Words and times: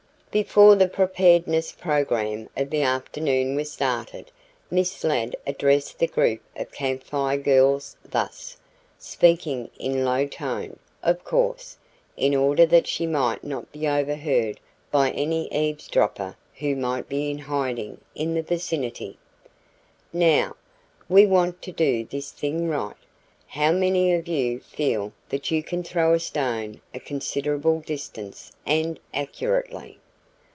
Before 0.33 0.75
the 0.77 0.87
"preparedness 0.87 1.73
program" 1.73 2.47
of 2.55 2.69
the 2.69 2.83
afternoon 2.83 3.53
was 3.55 3.69
started, 3.69 4.31
Miss 4.69 5.03
Ladd 5.03 5.35
addressed 5.45 5.99
the 5.99 6.07
group 6.07 6.39
of 6.55 6.71
Camp 6.71 7.03
Fire 7.03 7.37
Girls 7.37 7.97
thus, 8.09 8.55
speaking 8.97 9.69
in 9.77 10.05
low 10.05 10.25
tone, 10.25 10.79
of 11.03 11.25
course, 11.25 11.75
in 12.15 12.33
order 12.33 12.65
that 12.65 12.87
she 12.87 13.05
might 13.05 13.43
not 13.43 13.69
be 13.73 13.85
overheard 13.89 14.61
by 14.89 15.11
any 15.11 15.51
eavesdropper 15.53 16.37
who 16.59 16.77
might 16.77 17.09
be 17.09 17.29
in 17.29 17.39
hiding 17.39 17.99
in 18.15 18.33
the 18.33 18.41
vicinity: 18.41 19.17
"Now, 20.13 20.55
we 21.09 21.25
want 21.25 21.61
to 21.63 21.73
do 21.73 22.05
this 22.05 22.31
thing 22.31 22.69
right. 22.69 22.95
How 23.47 23.73
many 23.73 24.13
of 24.13 24.29
you 24.29 24.61
feel 24.61 25.11
that 25.27 25.51
you 25.51 25.61
can 25.61 25.83
throw 25.83 26.13
a 26.13 26.21
stone 26.21 26.79
a 26.93 27.01
considerable 27.01 27.81
distance 27.81 28.53
and 28.65 28.97
accurately?" 29.13 29.97